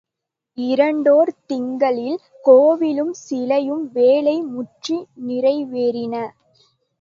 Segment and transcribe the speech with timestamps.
[0.57, 2.17] இரண்டோர் திங்களில்
[2.45, 4.97] கோவிலும் சிலையும் வேலை முற்றி
[5.27, 6.15] நிறைவேறின.